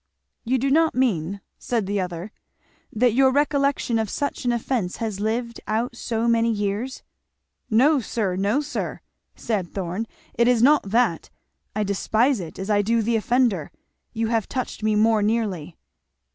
"You 0.43 0.57
do 0.57 0.71
not 0.71 0.95
mean," 0.95 1.41
said 1.59 1.85
the 1.85 2.01
other, 2.01 2.31
"that 2.91 3.13
your 3.13 3.31
recollection 3.31 3.99
of 3.99 4.09
such 4.09 4.45
an 4.45 4.51
offence 4.51 4.95
has 4.97 5.19
lived 5.19 5.61
out 5.67 5.95
so 5.95 6.27
many 6.27 6.51
years?" 6.51 7.03
"No 7.69 7.99
sir! 7.99 8.35
no 8.35 8.61
sir!" 8.61 9.01
said 9.35 9.71
Thorn, 9.75 10.07
"it 10.33 10.47
is 10.47 10.63
not 10.63 10.89
that. 10.89 11.29
I 11.75 11.83
despise 11.83 12.39
it, 12.39 12.57
as 12.57 12.67
I 12.67 12.81
do 12.81 13.03
the 13.03 13.15
offender. 13.15 13.69
You 14.11 14.29
have 14.29 14.49
touched 14.49 14.81
me 14.81 14.95
more 14.95 15.21
nearly." 15.21 15.77